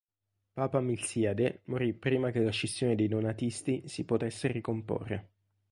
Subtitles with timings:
[0.53, 5.29] Papa Milziade morì prima che la scissione dei Donatisti si potesse ricomporre.